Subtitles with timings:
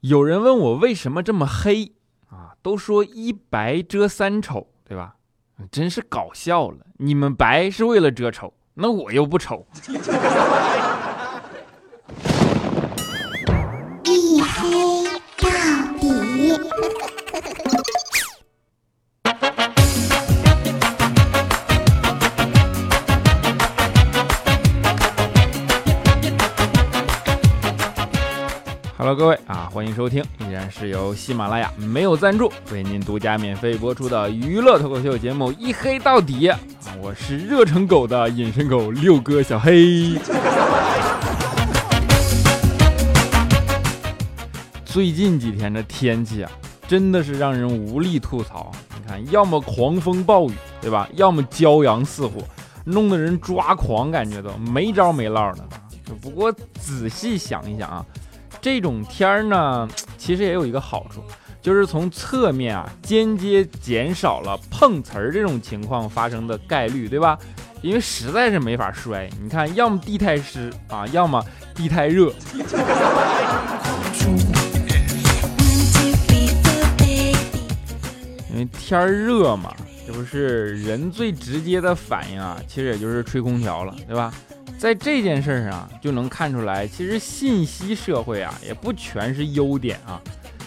[0.00, 1.92] 有人问我为什么这么黑
[2.28, 2.54] 啊？
[2.62, 5.16] 都说一白遮三丑，对吧？
[5.70, 6.78] 真是搞笑了！
[6.96, 9.66] 你们白是为了遮丑，那我又不丑。
[29.14, 36.48] 各位啊，欢迎收听，依然是由喜马拉雅没有赞助为您独家免费播出的娱乐脱口秀节目《一黑到底》，
[37.02, 40.16] 我是热成狗的隐身狗六哥小黑。
[44.84, 46.52] 最近几天的天气啊，
[46.86, 48.70] 真的是让人无力吐槽。
[48.96, 51.08] 你看，要么狂风暴雨，对吧？
[51.14, 52.34] 要么骄阳似火，
[52.84, 55.64] 弄得人抓狂，感觉都没招没落的。
[56.22, 58.06] 不过仔细想一想啊。
[58.60, 59.88] 这种天儿呢，
[60.18, 61.22] 其实也有一个好处，
[61.62, 67.38] 就是从侧面啊，间接减少了碰瓷儿这种情况发生的概率，对吧？
[67.82, 71.42] 因为实在是没法摔，你看，要么地太湿啊，要么
[71.74, 72.30] 地太热。
[78.52, 79.84] 因为天儿热嘛，这
[80.20, 84.30] 不是人最直接的反应啊，其实也就是吹空调了，对吧？
[84.78, 90.20] 在这件事上就能看出来，其实信息社会啊也不全是优点啊，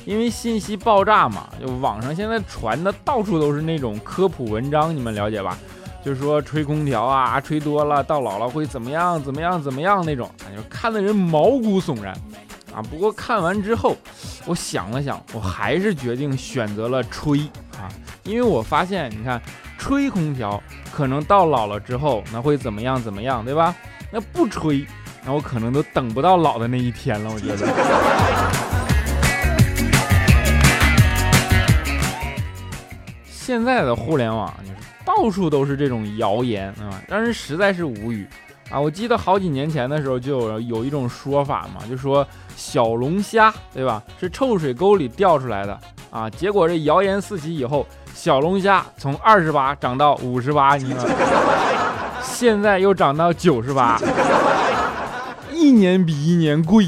[0.05, 5.55] 因为信息爆炸嘛，就网上现在传的到处都是那种科普文章，你们了解吧？
[6.03, 12.11] 就是说吹空调啊，吹多了到老了会怎么样怎么样怎么样那种，就看的人毛骨悚然
[12.73, 12.81] 啊。
[12.81, 13.95] 不过看完之后，
[14.47, 17.39] 我想了想，我还是决定选择了吹
[17.83, 17.89] 啊，
[18.23, 19.41] 因为我发现，你看
[19.77, 23.75] 吹空调可能到老了之后那会怎么样怎么样，对吧？
[24.09, 24.85] 那不吹，
[25.25, 27.29] 那我可能都等不到老的那一天了。
[27.29, 27.67] 我觉得，
[33.27, 38.25] 现在的互联网就是到处都是这种谣言啊，让人实在是无语
[38.69, 38.79] 啊！
[38.79, 42.25] 我记得好几年前的时候，就有一种说法嘛，就说
[42.55, 46.29] 小龙虾对吧，是臭水沟里钓出来的啊。
[46.29, 51.05] 结果这谣言四起以后，小龙虾从二十八涨到五十八，你看。
[52.23, 53.99] 现在又涨到九十八，
[55.51, 56.85] 一年比一年贵。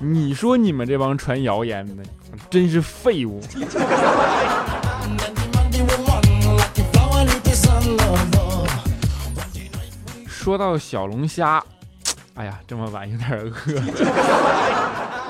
[0.00, 2.02] 你说你们这帮传谣言的，
[2.50, 3.40] 真是废物。
[10.26, 11.62] 说到小龙虾，
[12.38, 13.50] 哎呀，这么晚有点饿。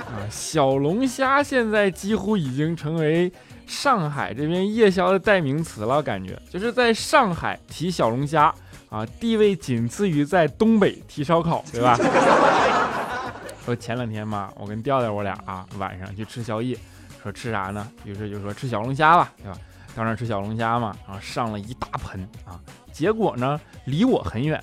[0.09, 3.33] 啊，小龙虾现在几乎已经成为。
[3.67, 8.51] 上海这边夜宵的代名词了，感觉就是在上海提小龙虾
[8.89, 11.95] 啊，地位仅次于在东北提烧烤，对吧？
[13.67, 16.79] 说前两天嘛，我跟调调我俩啊，晚上去吃宵夜，
[17.23, 17.87] 说吃啥呢？
[18.05, 19.59] 于是就说吃小龙虾吧，对吧？
[19.95, 22.59] 到那吃小龙虾嘛，然后上了一大盆啊，
[22.91, 24.59] 结果呢离我很远，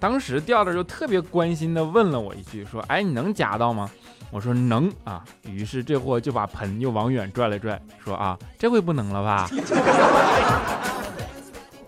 [0.00, 3.90] 当时调调就特别关心的问了我一句，说：“哎，你能夹到吗？”
[4.30, 9.50] 我说能啊，于是这货就把盆又往远拽了拽，说啊，这回不能了吧？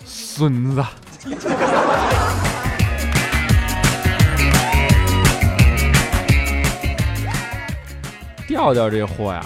[0.05, 0.83] 孙子！
[8.49, 9.45] 调调这货呀，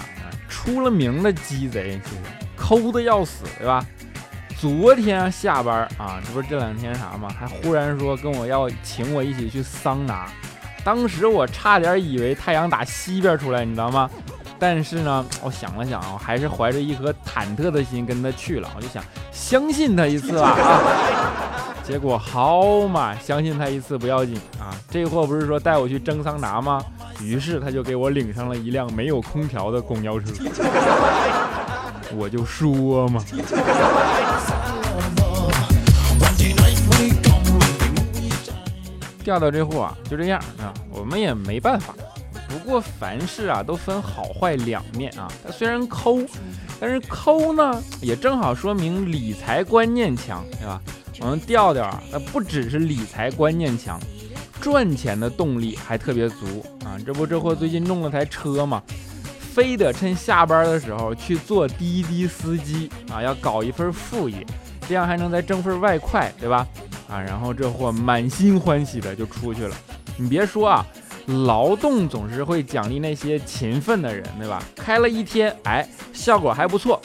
[0.48, 2.00] 出了名的鸡贼，
[2.56, 3.84] 抠的要死，对吧？
[4.64, 10.26] 昨天下班啊，这不是这两天啥嘛，还忽然说跟我要请我一起去桑拿。
[10.82, 14.08] 当时我差点以为太阳打西边出来，你知道吗？
[14.58, 18.70] 但是呢，我想了想，我还是怀着一颗忐忑的心跟他去了。
[18.74, 20.80] 我就想相信他一次吧 啊！
[21.86, 26.82] 结果好嘛，相信他一次不要紧啊，这货不是说带我去蒸桑拿吗？
[27.20, 30.26] 于是他就给我领上了一辆没有空调的公交车。
[32.16, 33.22] 我就说嘛。
[39.24, 41.94] 钓到这货啊，就这样啊，我们也没办法。
[42.46, 45.26] 不过凡事啊都分好坏两面啊。
[45.42, 46.20] 他虽然抠，
[46.78, 50.80] 但是抠呢也正好说明理财观念强，对吧？
[51.20, 53.98] 我们调调啊，那不只是理财观念强，
[54.60, 56.98] 赚钱的动力还特别足啊。
[57.04, 58.82] 这不，这货最近弄了台车嘛，
[59.40, 64.44] 非得趁下班的时候去做滴滴司机啊，要搞一份副业，
[64.86, 66.66] 这样还能再挣份外快，对吧？
[67.14, 69.76] 啊然后这货满心欢喜的就出去了。
[70.16, 70.84] 你别说啊
[71.46, 74.60] 劳动总是会奖励那些勤奋的人对吧？
[74.74, 77.00] 开了一天哎效果还不错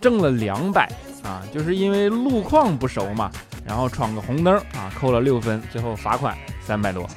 [0.00, 0.90] 挣了两百
[1.22, 3.30] 啊就是因为路况不熟嘛
[3.66, 6.34] 然后闯个红灯啊扣了六分最后罚款
[6.66, 7.06] 三百多。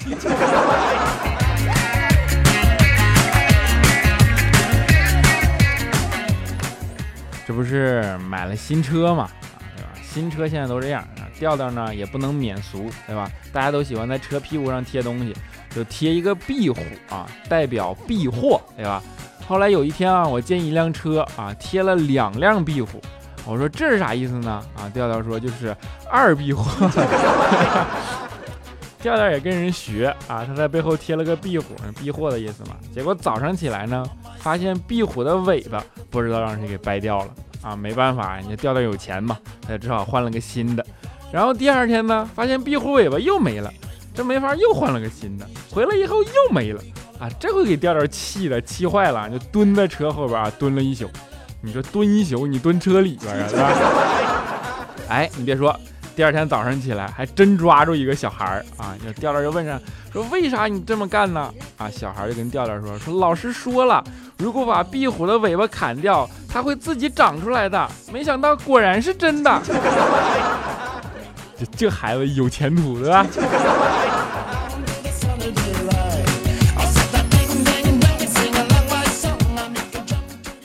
[7.45, 9.29] 这不是买了新车嘛
[10.13, 13.27] 新车现在都这样啊，调调呢也不能免俗，对吧？
[13.51, 15.33] 大家都喜欢在车屁股上贴东西，
[15.75, 16.79] 就贴一个壁虎
[17.09, 19.01] 啊，代表避祸，对吧？
[19.47, 23.01] 后来有一天啊，我见一辆车啊，贴了两辆壁虎，
[23.45, 24.63] 我说这是啥意思呢？
[24.75, 25.75] 啊，调调说就是
[26.09, 26.63] 二避祸。
[29.01, 32.77] 调调也跟人学啊，他在背后贴了个壁虎，避祸的意思嘛。
[32.93, 34.05] 结果早上起来呢，
[34.37, 37.27] 发现壁虎的尾巴不知道让谁给掰掉了
[37.63, 40.85] 啊，没办法，人家调调有钱嘛，他就只好换了个新的。
[41.31, 43.71] 然后第二天呢，发现壁虎尾巴又没了，
[44.13, 45.47] 这没法又换了个新的。
[45.71, 46.81] 回来以后又没了
[47.19, 51.09] 啊，这回给调调气的，气坏了，就蹲在车后边啊，蹲了一宿。
[51.61, 54.85] 你说蹲一宿，你蹲车里边啊？
[55.09, 55.73] 哎，你别说。
[56.15, 58.95] 第二天早上起来，还真抓住一个小孩儿啊！
[59.03, 59.81] 就调调就问上
[60.11, 64.03] 说：“为啥你这么干呢？”啊，小孩就跟调调说：“说老师说了，
[64.37, 67.89] 如果把壁虎的尾巴砍掉，它会自己长出来的。
[68.11, 69.61] 没想到果然是真的。
[71.57, 73.15] 这这孩子有前途的。”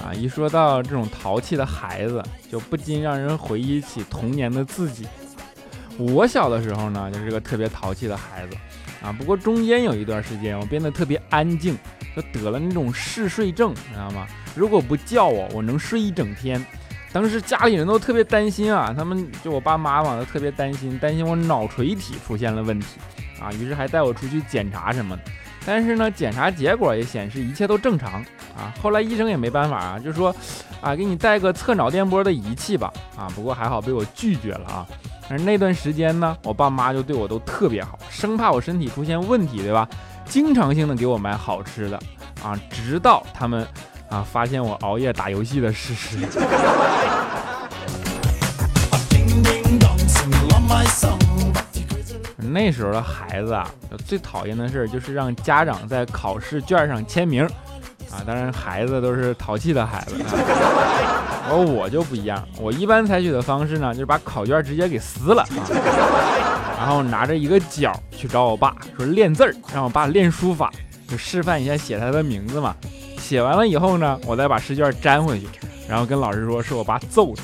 [0.04, 2.22] 啊，一说到这种淘气的孩子，
[2.52, 5.06] 就不禁让人回忆起童年的自己。
[5.98, 8.56] 我小的时候呢，就是个特别淘气的孩子
[9.02, 9.12] 啊。
[9.12, 11.76] 不过中间有一段时间，我变得特别安静，
[12.14, 14.26] 就得了那种嗜睡症，你知道吗？
[14.54, 16.64] 如果不叫我，我能睡一整天。
[17.12, 22.86] 当时家里人都特别担心啊，他们就我爸妈嘛都特别担心，担心我脑垂体出现了问题
[23.40, 25.22] 啊，于是还带我出去检查什么的。
[25.64, 28.22] 但是呢，检查结果也显示一切都正常
[28.56, 28.72] 啊。
[28.80, 30.34] 后来医生也没办法啊，就说
[30.80, 33.28] 啊，给你带个测脑电波的仪器吧啊。
[33.34, 34.86] 不过还好被我拒绝了啊。
[35.30, 39.88] 而那段时间呢，我爸妈就对我都特别好，生怕我身体出现问题，对吧？
[40.24, 41.98] 经常性的给我买好吃的
[42.42, 43.66] 啊，直到他们
[44.08, 46.18] 啊发现我熬夜打游戏的事实。
[52.50, 53.70] 那时候的孩子啊，
[54.06, 57.46] 最讨厌的事就是让家长在考试卷上签名。
[58.10, 61.17] 啊，当然孩子都是淘气的孩子，啊
[61.50, 62.46] 而我就不一样。
[62.60, 70.70] 我一般采取的方式呢，就是把考卷直接给撕了啊，然后拿着一个角去找我爸说练字儿，让我爸练书法，
[71.08, 72.74] 就示范一下写他的名字嘛。
[73.18, 75.46] 写完了以后呢，我再把试卷粘回去，
[75.88, 77.42] 然后跟老师说是我爸揍的。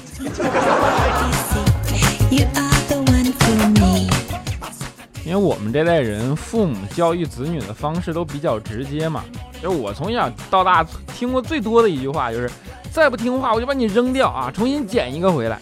[5.24, 9.24] 因为我们这代人父母教育子女的方式都比较直接嘛。
[9.62, 10.84] 就我从小到大
[11.14, 12.50] 听过最多的一句话就是，
[12.94, 15.58] 再不听话我就把你扔掉啊，重新捡一个回来。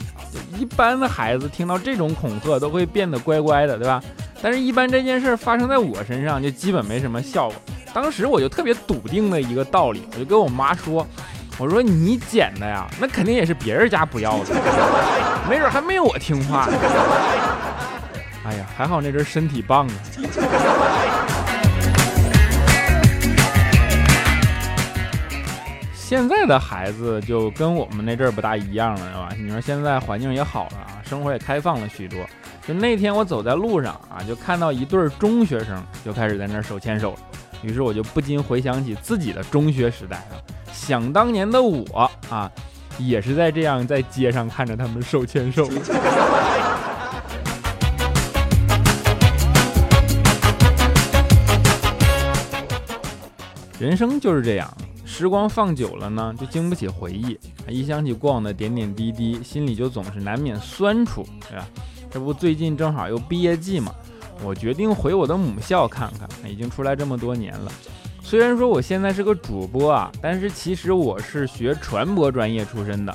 [0.59, 4.03] 一般的孩子听到这种恐吓都会变得乖乖的，对吧？
[4.43, 7.55] 但是，一般这件事发生在我身上就基本没什么效果。
[7.95, 11.07] 当时我就特别笃定的一个道理，我就跟我妈说
[11.59, 14.55] ：“我说你捡的呀，那肯定也是别人家不要的，
[15.49, 16.73] 没准还没我听话呢。
[18.45, 19.95] ”哎呀，还好那阵身体棒啊。
[26.13, 29.31] 现在的孩子就跟我们那阵儿不大一样了，是吧？
[29.35, 32.21] 你说现在环境也好了啊，生活也开放了许多。
[32.69, 37.19] 就那天我走在路上啊，就看到一对中学生就开始在那儿手牵手了。
[37.63, 40.37] 于是我就不禁回想起自己的中学时代啊，
[40.71, 42.53] 想当年的我啊，
[42.99, 45.67] 也是在这样在街上看着他们手牵手。
[53.81, 54.71] 人生就是这样。
[55.13, 57.39] 时光放久了呢，就经不起回忆。
[57.69, 61.69] 一想起过往的点点滴滴，心里就总是难免酸楚，对吧？
[62.11, 63.95] 这不最近正好又毕业季嘛，
[64.43, 66.51] 我决定回我的母校看看。
[66.51, 67.71] 已经出来这么多年了，
[68.23, 73.15] 虽然说我现在是个主播啊，但是其实我是学传播专业出身的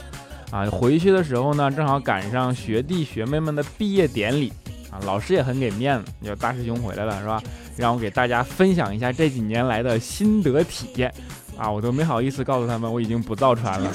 [0.51, 0.69] 啊。
[0.69, 4.53] 回去的时候呢，正好赶上学弟学妹们的毕业典礼
[4.91, 7.41] 啊，老师也很给面子，叫大师兄回来了是吧？
[7.75, 11.11] 让我给大家分享一下这几年来的心得体验。
[11.57, 13.89] 啊，我都没好意思告诉他们我已经不造船了。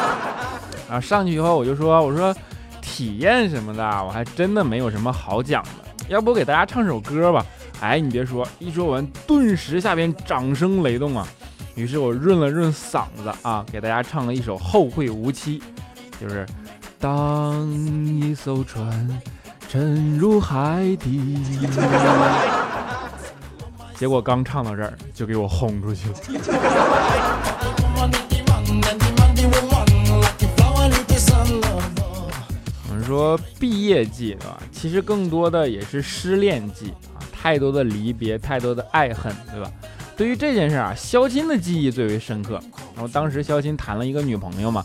[0.88, 2.34] 啊，上去以后我就说，我说
[2.80, 5.70] 体验什么的，我还真的没有什么好讲的。
[6.08, 7.44] 要不我给大家唱首歌吧？
[7.80, 11.26] 哎，你别说，一说完，顿时下边掌声雷动啊。
[11.74, 15.60] 于是我润了润嗓子啊，给大家唱了一首《后会无期》，
[16.20, 16.46] 就是
[16.98, 19.20] 当一艘船
[19.68, 21.38] 沉入海底。
[23.98, 26.14] 结果刚唱到这儿，就给我轰出去了。
[32.88, 34.62] 我们说毕业季，对吧？
[34.70, 39.70] 其实更多的也是失恋季啊，太多的离别，太多的爱恨，对吧？
[40.14, 42.60] 对于这件事啊，肖钦的记忆最为深刻。
[42.94, 44.84] 然后当时肖钦谈了一个女朋友嘛，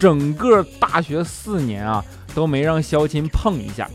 [0.00, 3.88] 整个大学四年啊都没让肖钦碰一下。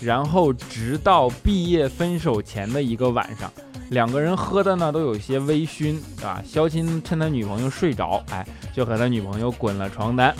[0.00, 3.52] 然后直到毕业分手前的一个晚上，
[3.90, 6.42] 两个人喝的呢都有些微醺，啊？
[6.46, 10.34] 肖钦趁他女朋友睡着，哎，就和他女朋友滚了床单。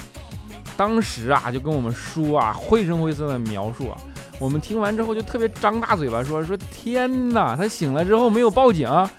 [0.77, 3.99] 当时啊，就跟我们说啊，绘声绘色的描述啊。
[4.39, 9.11] 我们听完之后就特别张大嘴巴说说天哪，他醒了之后没有报警啊？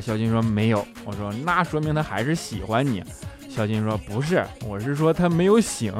[0.00, 0.84] 肖金说没有。
[1.04, 3.04] 我说那说明他还是喜欢你。
[3.48, 5.92] 肖金说不是，我是说他没有醒。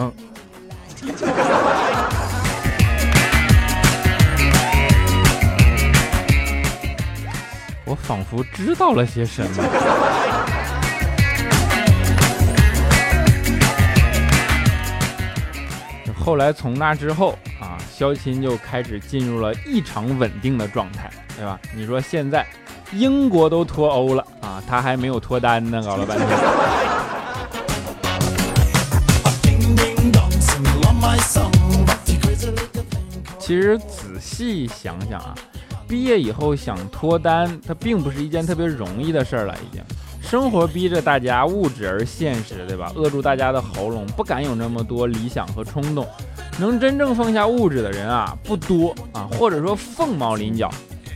[7.94, 9.64] 仿佛知道了些什么。
[16.24, 21.60] 后来从那之后啊，肖钦就开始进入了异常稳定的状态，对吧？
[21.76, 22.46] 你说现在
[22.92, 26.28] 英国都脱欧了啊，他还没有脱单呢，搞了半天。
[33.38, 35.34] 其实仔细想想啊。
[35.94, 39.54] 毕业以后想脱单，它并不是一件特别容易的事儿了。
[39.58, 39.80] 已经，
[40.20, 42.90] 生活逼着大家物质而现实，对吧？
[42.96, 46.04] 扼住大家的喉咙，不敢有那么多理想和冲动。
[46.58, 50.68] 能真正放下物质的人啊，不多啊，或者说凤毛麟角。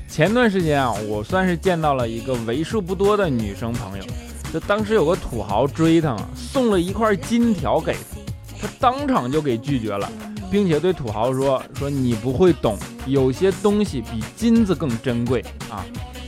[0.08, 4.04] 前段时间啊，我算是见到了一个为数不多的女生朋友，
[4.52, 10.08] 就当时有个土豪追她，送了一块金条给她，她当场就给拒绝了。
[10.50, 15.84] 并且对土豪说：“说你不会懂，有些东西比金子更珍贵啊！”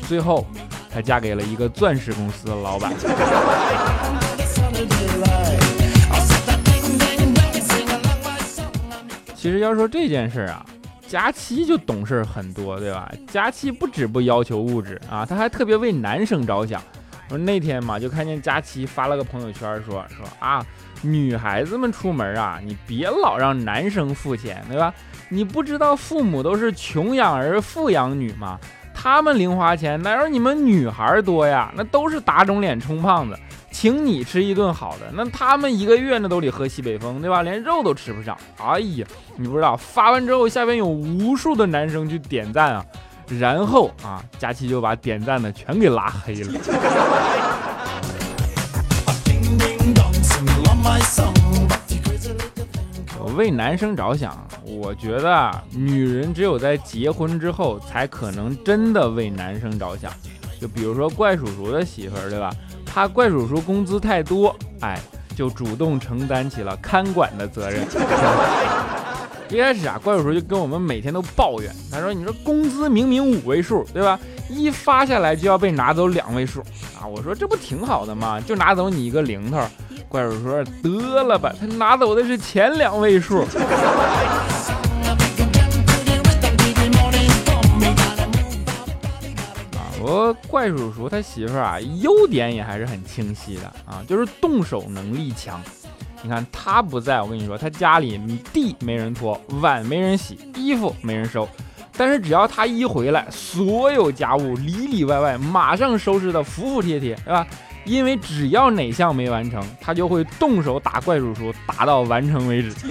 [0.06, 0.46] 最后，
[0.92, 2.92] 她嫁给了一个钻石公司的老板。
[9.34, 10.66] 其实要说这件事儿啊，
[11.08, 13.10] 佳期就懂事很多，对吧？
[13.32, 16.82] 佳期不止不要求物质啊，他还特别为男生着想。
[17.28, 20.64] 说那天嘛，就看见佳期发了个朋友圈，说说啊。
[21.02, 24.92] 女孩子们出门啊，你别老让男生付钱，对吧？
[25.28, 28.58] 你不知道父母都是穷养儿富养女吗？
[28.92, 31.72] 他们零花钱哪有你们女孩多呀？
[31.74, 33.38] 那都是打肿脸充胖子，
[33.70, 37.42] 请你吃一顿好的，那他们一个月那都得喝西北风，对吧？
[37.42, 38.36] 连肉都吃不上。
[38.58, 42.84] 哎呀，你不知道，发完之后下边有无数的男生去点赞啊，
[43.38, 46.60] 然后啊，佳琪就把点赞的全给拉黑了。
[53.18, 60.12] 我为男生着想，我觉得啊，女人只有在结婚之后，才可能真的为男生着想。
[60.60, 62.50] 就比如说怪叔叔的媳妇儿，对吧？
[62.84, 65.00] 怕怪叔叔工资太多，哎，
[65.36, 67.86] 就主动承担起了看管的责任。
[69.48, 74.18] 一开始啊，怪叔叔就跟我们每天都抱怨，他说：“你说工资明明五位数，对吧？
[74.48, 76.62] 一发下来就要被拿走两位数
[77.00, 78.40] 啊！”我说：“这不挺好的吗？
[78.40, 79.60] 就拿走你一个零头。”
[80.08, 83.40] 怪叔说：“得了吧，他拿走的是前两位数。”
[89.72, 95.60] 啊，我怪叔叔他媳妇儿啊，优点也还是很清晰的啊，就是动手能力强。
[96.22, 98.20] 你看他不在，我跟你说，他家里
[98.52, 101.48] 地没人拖，碗没人洗，衣服没人收，
[102.00, 107.46] 但是只要他一回来，所有家务里里外外马上收拾的服服帖帖，对吧？
[107.84, 112.70] 因为只要哪项没完成，他就会动手打怪叔叔，打到完成为止。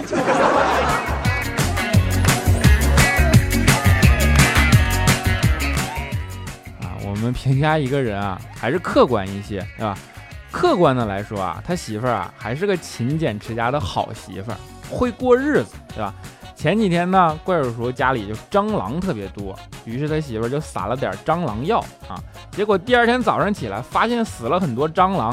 [6.79, 9.97] 啊，我们评价一个人啊，还是客观一些，对吧？
[10.51, 16.13] 客观的来说啊，他媳妇儿啊，还是个勤俭持家的好媳妇儿，会过日子，对吧？
[16.59, 22.19] 前几天呢，怪叔叔家里就蟑螂特别多，于是他媳妇就撒了点蟑螂药啊。
[22.51, 25.29] 结果第二天早上起来，发现死了很多蟑螂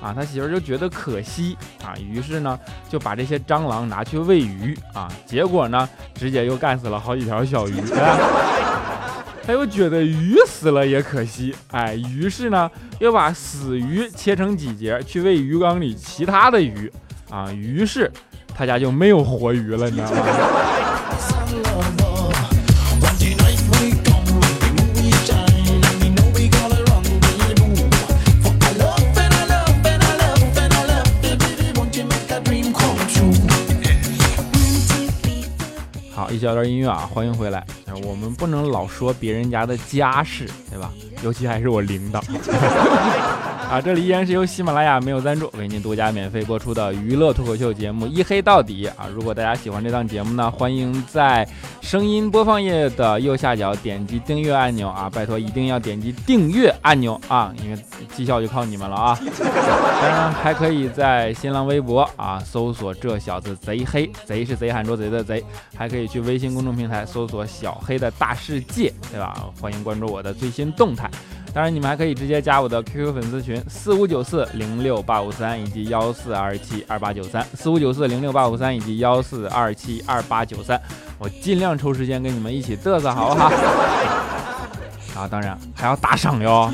[0.00, 0.14] 啊。
[0.14, 2.58] 他媳妇就觉得可惜啊，于是呢
[2.88, 5.06] 就把这些蟑螂拿去喂鱼啊。
[5.26, 7.74] 结果呢，直接又干死了好几条小鱼。
[9.44, 12.70] 他又觉得鱼死了也可惜，哎，于是呢
[13.00, 16.90] 又把死鱼切成几节去喂鱼缸里其他的鱼
[17.28, 17.52] 啊。
[17.52, 18.10] 于是。
[18.60, 20.18] 他家就没有活鱼了，你知道吗？
[36.40, 37.64] 小段音乐啊，欢迎回来。
[38.04, 40.90] 我们不能老说别人家的家事，对吧？
[41.22, 42.20] 尤其还是我领导。
[43.70, 49.06] 啊，这里依然是由喜马拉雅没有赞助为您独家免费播出的娱乐脱口秀节目《一黑到底》啊！
[49.14, 51.46] 如果大家喜欢这档节目呢，欢迎在
[51.80, 55.08] 声音播放页的右下角点击订阅按钮啊！
[55.14, 57.78] 拜托一定要点击订阅按钮啊，因为
[58.12, 59.16] 绩效就靠你们了啊！
[59.38, 65.44] 当然还可以在新浪微博啊搜索“这小子贼黑”，贼是贼喊捉贼的贼，
[65.76, 69.36] 还可以去微微信公众平台搜索“小黑的大世界”，对吧？
[69.60, 71.10] 欢迎关注我的最新动态。
[71.52, 80.80] 当然，你们还可以直接加我的 QQ 粉丝群四五九四零六八五三以及幺四二七二八九三四五九四零六八五三以及幺四二七二八九三，
[81.18, 83.50] 我尽量抽时间跟你们一起嘚瑟，好不好？
[85.18, 86.70] 啊，当然还要打赏哟！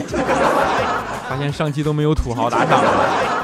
[1.27, 3.36] 发现上期都没有土豪打赏了。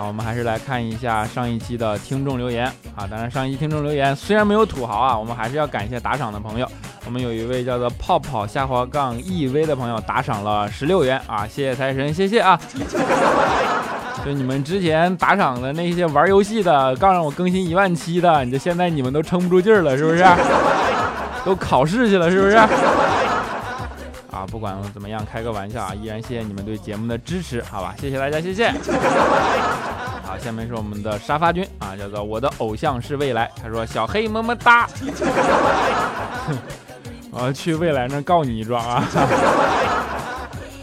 [0.00, 2.64] 好，我们还是来看一下上一期的听众留言
[2.96, 3.06] 啊。
[3.10, 6.66] 当然，上一期听众留言虽然没有土豪啊，我们还是要感谢打赏的朋友。
[7.04, 12.58] 我们有一位叫做 泡泡下滑杠 ev 的朋友打赏了十六元啊，谢谢财神，谢谢啊！
[14.24, 20.24] 就你们之前打赏的那些玩游戏的，告让我更新一万七的，你这现在你们都撑不住劲儿了，是不是？
[21.44, 22.56] 都考试去了，是不是？
[24.40, 27.94] 啊，不管怎么样，开个玩笑啊，依然谢谢你们对节目的支持，好吧？
[28.00, 28.70] 谢谢大家，谢谢。
[30.24, 34.88] 好，下面是我们的沙发君啊，叫做我的偶像是未来，他说小黑么么哒。
[37.32, 39.04] 我要去未来那告你一状啊！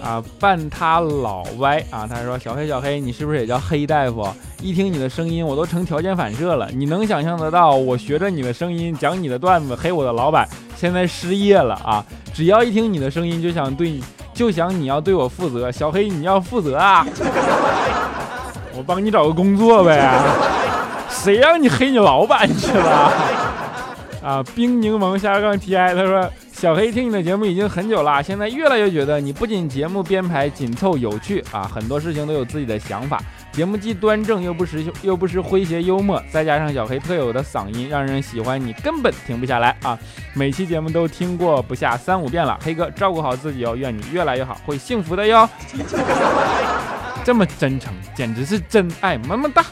[0.08, 2.08] 啊，伴他老歪啊！
[2.10, 4.26] 他说：“小黑，小黑，你是不是也叫黑大夫？
[4.62, 6.70] 一听你的声音，我都成条件反射了。
[6.74, 10.48] 你能想象得到，我学着你的声音讲你的段子，黑我的老板，
[10.78, 12.02] 现在失业了啊！
[12.34, 14.02] 只要一听你的声音，就想对你，
[14.34, 15.70] 就想你要对我负责。
[15.70, 17.06] 小黑，你要负责啊！
[18.78, 20.10] 我帮你找个工作呗。
[21.10, 23.12] 谁让你黑你老板去了？”
[24.22, 33.22] 啊，冰柠檬下杠 T I，他说小黑听你的节目已经很久了，现在越来越觉得你不仅节目编排紧凑有趣啊，很多事情都有自己的想法，
[33.52, 39.98] 节目既端正又不失又不失诙谐幽默，再加上小黑特有的嗓音，让人喜欢你根本停不下来啊！
[40.34, 45.48] 每期节目都听过不下三五遍了，黑哥照顾好自己哦，愿你越来越好，会幸福的哟。
[47.24, 49.64] 这么真诚，简直是真爱，么么哒。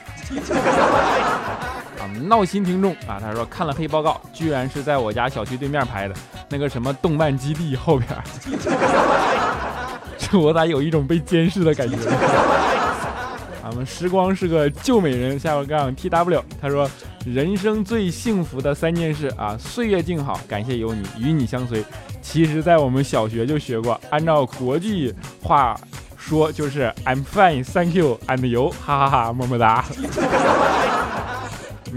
[2.07, 6.15] 闹心听众啊，他说看了黑报告，居然是在我家小区对面拍的，
[6.49, 8.09] 那个什么动漫基地后边，
[10.17, 11.97] 这我咋有一种被监视的感觉？
[13.63, 16.87] 俺们时光是个旧美人，下个杠 T W，他说
[17.25, 21.83] 人生最幸福的三件事啊，岁月静好，感谢有你，与你相随。
[22.21, 25.75] 其实，在我们小学就学过，按照国际话
[26.15, 29.83] 说就是 I'm fine, thank you, and you，哈哈哈，么么哒。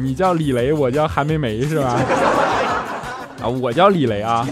[0.01, 1.99] 你叫李雷，我叫韩梅梅是吧？
[3.43, 4.47] 啊，我叫李雷啊。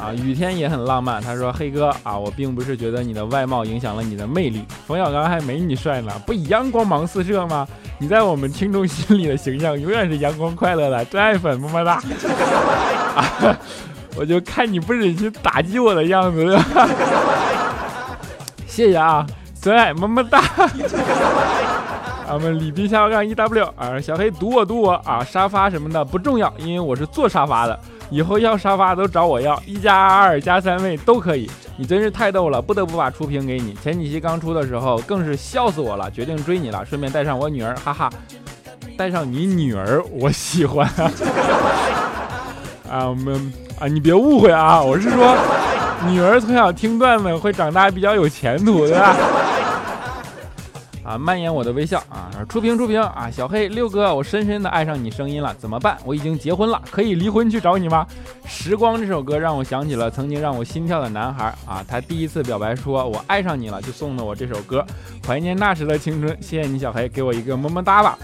[0.00, 1.20] 啊，雨天也很浪漫。
[1.20, 7.66] 他说：“黑哥啊，我并不是觉得你的外貌影响了你的魅力，冯小刚还没你帅呢，不一样光芒四射吗？
[7.98, 11.94] 你在我们听众心里的形象永远是阳光快乐的，真爱粉，么么哒。
[13.16, 13.58] 啊，
[14.14, 16.56] 我就看你不忍心打击我的样子，
[18.68, 19.26] 谢谢啊，
[19.60, 20.40] 真爱，么么哒。”
[22.30, 27.78] 我们李斌下杠一 W 啊，小黑堵我堵我啊，沙发什么的不重要，因为我是坐沙发的，
[28.10, 31.50] 以后要沙发都找我要，一加二加三位都可以。
[31.76, 33.72] 你真是太逗了，不得不把初评给你。
[33.74, 38.10] 前几期刚出的时候更是笑死我了，决定追你了，顺便带上我女儿，哈哈，
[38.96, 40.86] 带上你女儿，我喜欢
[42.90, 45.36] 啊，我们啊，你别误会啊，我是说
[46.08, 49.16] 女儿从小听段子会长大比较有前途，对吧？
[51.08, 52.28] 啊，蔓延我的微笑啊！
[52.50, 53.30] 出屏出屏啊！
[53.32, 55.96] 小黑六哥，我深深的爱上你声音了，怎么办？
[56.04, 58.06] 我已经结婚了，可以离婚去找你吗？
[58.44, 61.82] 时光这首歌让我想起了曾经让我心跳的男孩啊！
[61.88, 64.84] 他第一次表白说我爱上你了，就送了我这首歌，
[65.26, 66.36] 怀念那时的青春。
[66.42, 68.18] 谢谢你，小黑，给我一个么么哒吧！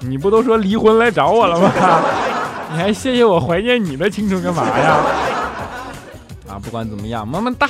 [0.00, 1.70] 你不都说离婚来找我了吗？
[2.72, 4.96] 你还谢谢我怀念你的青春干嘛呀？
[6.50, 7.68] 啊，不管怎么样，么么哒。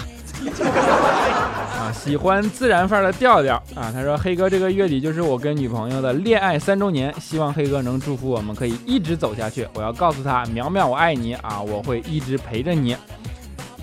[1.92, 3.92] 喜欢自然范儿的调调啊！
[3.92, 9.68] 他说：“黑哥，这个月底就是我跟女朋友的恋爱三周年，希望黑哥能祝福我们可以一直走下去。
[9.74, 12.96] 我要告诉他，苗苗我爱你啊，我会一直陪着你。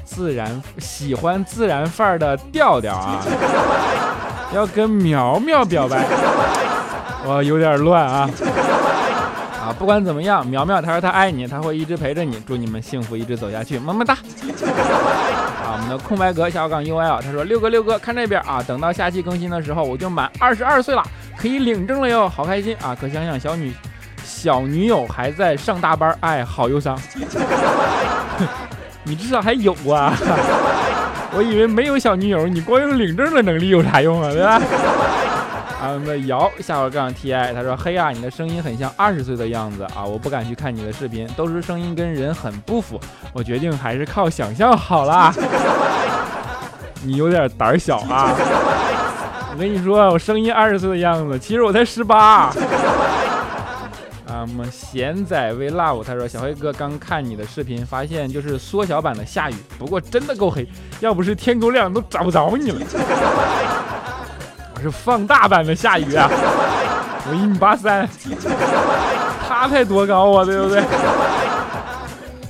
[0.04, 3.24] 自然喜欢自然范儿的调调啊，
[4.54, 6.06] 要跟苗苗表白，
[7.26, 8.30] 我有点乱啊
[9.62, 14.17] 啊。”不管怎么样，苗苗他说他爱你，他会一直陪着你，祝你们幸福一直走下去，么么哒。
[15.70, 21.04] 啊，我们的空白格小杠 UL 他说六哥六哥看这边啊，等到下期更新的时候，我就满二十二岁了，
[21.38, 22.98] 可以领证了哟，好开心啊！
[23.00, 23.72] 可想想小女
[24.26, 27.00] 小女友还在上大班，哎，好忧伤。
[29.04, 30.14] 你至少还有啊。
[31.32, 34.32] 我以为没有小女友，你光有领证的能力有啥用啊？
[34.32, 34.60] 对吧？
[35.82, 40.04] 啊，那瑶下划杠 T I，他说：“嘿呀，你的声音很像二十岁的样子啊！
[40.04, 43.00] 我不敢去看你的视频，都是声音跟人很不符。
[43.32, 45.34] 我决定还是靠想象好啦。
[47.02, 48.36] 你有点胆小啊！
[49.54, 52.52] 我跟你说，我声音二十岁的样子，其实我才十八。
[54.28, 60.68] 啊，我们贤仔为 love，他说：小黑哥刚看你的视频，发现就是缩小版的下雨，不过真的够黑，
[61.00, 62.82] 要不是天够亮，都找不着你了。”
[64.82, 66.30] 是放大版的下雨啊！
[67.30, 68.08] 我一米八三，
[69.48, 70.80] 他才多高啊，对不对？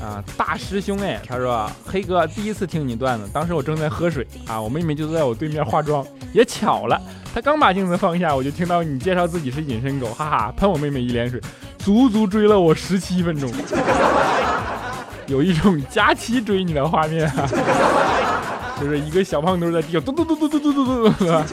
[0.02, 7.02] 啊，大师兄哎，他说黑哥第一次听你段子，当时我正在喝水啊，我妹妹就在我对面化妆，也巧了，
[7.34, 11.42] 她刚把镜子放下，我就听到你介绍自己是隐身狗，哈哈，喷我妹妹一脸水，
[11.78, 13.52] 足足追了我十七分钟，
[15.28, 17.50] 有一种佳期追你的画面啊。
[18.80, 21.46] 就是一个小胖墩在地上嘟嘟嘟嘟嘟嘟嘟嘟啊！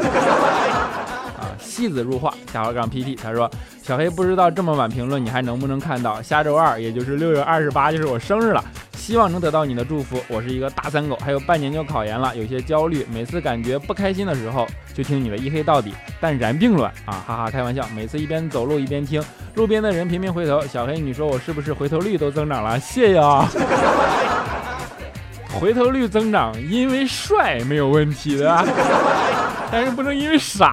[1.58, 3.50] 戏子入画，下划杠 PT，他说
[3.82, 6.22] 小黑不知道这么晚评论你还能不能看到？
[6.22, 8.64] 下周二，也就是六月二十八，就是我生日了，
[8.96, 10.18] 希望能得到你的祝福。
[10.28, 13.06] 我是一个大三狗，还有半年就考研了，有些焦虑。
[13.12, 17.24] 每次感觉不开心的时候，就听你的一黑到底，但然并卵啊！
[17.26, 17.86] 哈哈，开玩笑。
[17.94, 19.22] 每次一边走路一边听，
[19.54, 20.62] 路边的人频频回头。
[20.62, 22.78] 小黑，你说我是不是回头率都增长了？
[22.80, 23.46] 谢谢啊！
[25.60, 28.64] 回头率增长，因为帅没有问题的，
[29.70, 30.66] 但是不能因为傻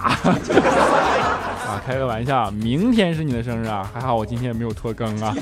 [1.67, 1.81] 啊！
[1.85, 5.35] 开个玩笑，明天是你的生日啊，还好我今天没有拖更啊！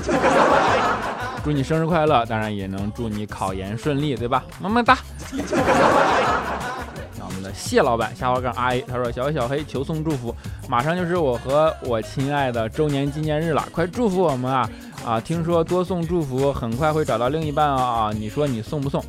[1.43, 4.43] 祝你生日快乐，当然也能祝你考研顺利，对吧？
[4.59, 4.97] 么么哒！
[7.17, 10.35] 那我们的谢老板下划杠阿姨他说：小小黑求送祝福，
[10.69, 14.69] 马上就是我和我亲爱的周年纪念日了，快祝福我们啊！
[15.05, 18.11] 啊，听说多送祝福，很快会找到另一半啊！
[18.13, 19.03] 你说你送不送？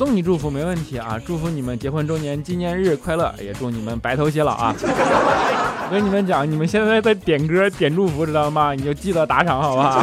[0.00, 1.20] 送你祝福没问题啊！
[1.26, 4.74] 祝福你们结婚周年纪念日快乐，也祝你们白头偕老啊！
[4.80, 8.72] 我跟你们讲，你们现在在点歌点祝福，知道吗？
[8.72, 10.02] 你就记得打赏，好不好？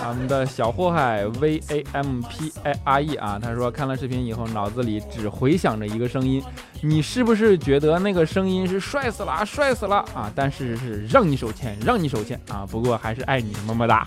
[0.00, 6.40] 咱们的小祸害 V A M P A R E 啊，他说看了视频以后，脑子里只回响着一个声音，
[6.80, 10.30] 你是不是觉得那个声音是帅死了，帅死了啊？
[10.36, 12.64] 但事实是让你手欠，让你手欠啊！
[12.70, 14.06] 不过还是爱你，么么哒。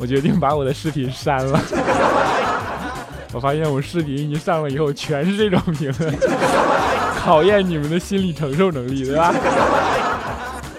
[0.00, 1.60] 我决定把我的视频删了。
[3.32, 6.12] 我发现我视频一上了以后，全是这种评论，
[7.22, 9.32] 考验你们的心理承受能力，对吧？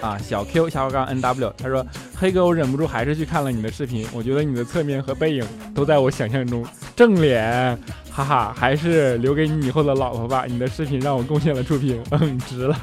[0.02, 1.86] 啊，小 Q 下划杠 N W，他说
[2.18, 7.78] ：“黑哥，我忍不住还是去看了你的视频，我觉得你的侧面和背影都在我想象中，正脸，
[8.10, 10.44] 哈哈，还是留给你以后的老婆吧。
[10.48, 12.76] 你的视频让我贡献了触屏，嗯，值了，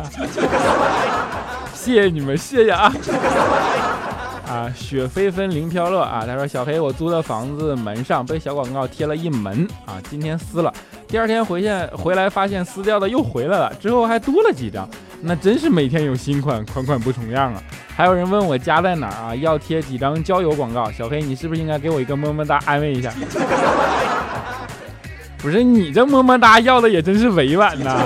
[1.76, 2.90] 谢谢你们，谢谢啊。”
[4.60, 6.26] 啊，雪飞纷零飘落啊！
[6.28, 10.74] 他说：“小黑，我租的房子门上被小广告贴了一门啊，今天撕了，
[11.08, 14.86] 第二天回现回来发现撕掉的又回来了，之后还多了几张，
[15.22, 17.64] 那真是每天有新款，款款不重样啊！
[17.96, 23.14] 还有人问我家在哪儿啊，要贴几张交友广告，小黑你是不是应该给我一个么么哒安慰一下？
[25.38, 28.02] 不是你这么么哒要的也真是委婉呐，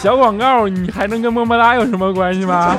[0.00, 2.76] 小广告你还能跟么么哒有什么关系吗？”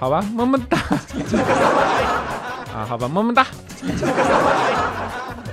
[0.00, 0.78] 好吧，么么哒
[2.74, 3.46] 啊，好吧，么么哒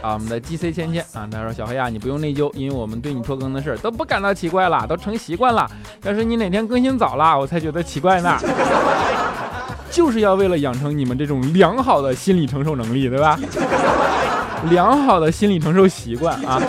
[0.02, 5.70] 啊，我们的 G C 芊芊啊，他说小黑啊，你不用内疚，因为我们对你拖更的事儿都不感到奇怪了，都成习惯了。
[6.04, 8.38] 要是你哪天更新早了，我才觉得奇怪呢。
[9.92, 13.38] 就是要为了养成你们这种良好的心理承受能力，对吧？
[14.72, 16.62] 良好的心理承受习惯啊。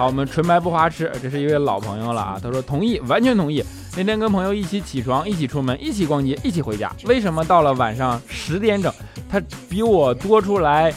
[0.00, 3.62] 好，我们纯白不花痴，这是一位老朋友了啊，他说同意，完全同意。
[3.94, 6.90] 那天跟朋友一起起床，一起出门，一起逛街，一起回家。
[7.04, 8.90] 为什么到了晚上十点整，
[9.30, 10.90] 他比我多出来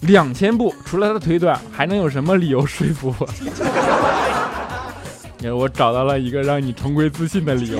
[0.00, 0.74] 两千步？
[0.86, 3.28] 除了他的腿短，还能有什么理由说服我？
[5.40, 7.78] 因 为我找到了一个让你重归自信的理由。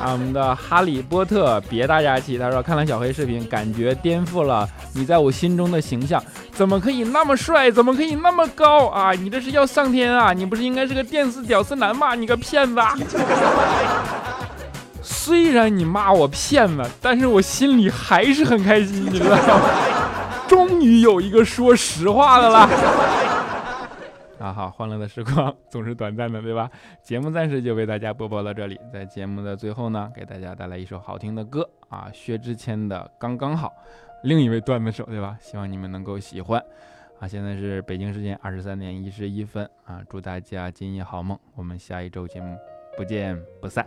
[0.00, 2.38] 啊，我们的哈利波特，别大家气。
[2.38, 6.22] 他说看了小黑视频，感觉颠覆了你在我心中的形象。
[6.52, 7.70] 怎么可以那么帅？
[7.70, 9.12] 怎么可以那么高啊？
[9.12, 10.32] 你这是要上天啊？
[10.32, 12.14] 你不是应该是个电视屌丝男吗？
[12.14, 12.80] 你个骗子！
[15.02, 19.60] 虽然你骂我骗子，但是我心里还是很开心，你知道吗？
[20.48, 22.68] 终于有一个说实话的了。
[24.40, 26.70] 啊好，欢乐的时光总是短暂的，对吧？
[27.02, 33.68] 节目暂时就为大家播报到这里，在节目的最后呢，给大家带来一首好听的歌啊，薛之谦的《刚刚好》。
[34.22, 35.36] 另一位段子手，对吧？
[35.40, 36.62] 希望你们能够喜欢
[37.18, 37.28] 啊！
[37.28, 40.02] 现在是北京时间二十三点一十一分啊！
[40.08, 42.56] 祝大家今夜好梦，我们下一周节目
[42.96, 43.86] 不见不散。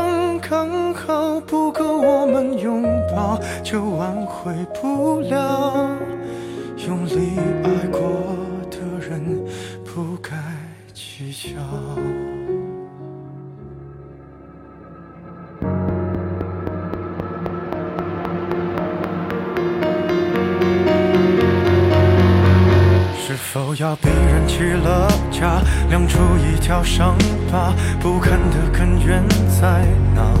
[3.63, 5.89] 就挽回不了。
[6.87, 8.01] 用力爱过
[8.69, 9.45] 的人，
[9.85, 10.31] 不该
[10.93, 11.59] 计较。
[23.15, 27.15] 是否要逼人起了家，亮出一条伤
[27.51, 30.40] 疤，不堪的根源在哪？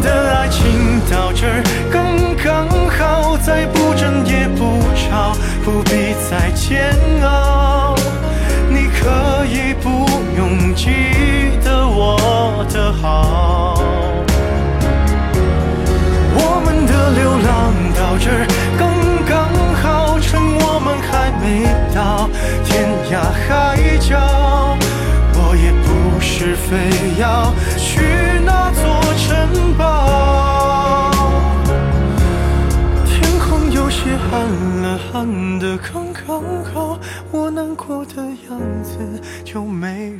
[0.00, 1.46] 的爱情到这
[1.90, 2.06] 刚
[2.42, 5.34] 刚好，再不争也不吵，
[5.64, 7.94] 不必再煎熬。
[8.68, 10.90] 你可以不用记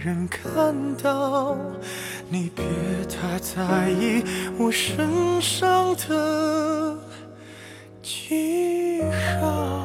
[0.03, 1.57] 人看到。
[2.33, 2.65] 你别
[3.09, 4.23] 太在意
[4.57, 6.97] 我身上的
[8.01, 9.03] 记
[9.41, 9.80] 号